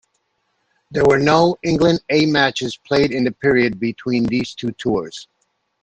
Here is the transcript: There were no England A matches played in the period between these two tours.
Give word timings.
There 0.89 1.05
were 1.05 1.19
no 1.19 1.57
England 1.61 2.03
A 2.09 2.25
matches 2.25 2.75
played 2.75 3.11
in 3.11 3.23
the 3.23 3.31
period 3.31 3.79
between 3.79 4.23
these 4.23 4.55
two 4.55 4.71
tours. 4.71 5.27